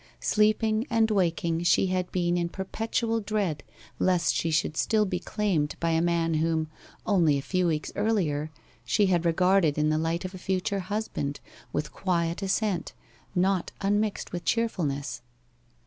[0.19, 3.61] Sleeping and waking she had been in perpetual dread
[3.99, 6.69] lest she should still be claimed by a man whom,
[7.05, 8.49] only a few weeks earlier,
[8.83, 11.39] she had regarded in the light of a future husband
[11.71, 12.93] with quiet assent,
[13.35, 15.21] not unmixed with cheerfulness.